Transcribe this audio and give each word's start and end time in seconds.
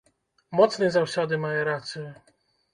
Моцны 0.59 0.89
заўсёды 0.95 1.41
мае 1.45 1.55
рацыю. 1.71 2.09